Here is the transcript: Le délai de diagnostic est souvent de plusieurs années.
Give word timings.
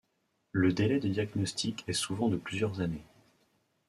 Le 0.51 0.73
délai 0.73 0.99
de 0.99 1.07
diagnostic 1.07 1.83
est 1.87 1.93
souvent 1.93 2.27
de 2.27 2.35
plusieurs 2.35 2.81
années. 2.81 3.05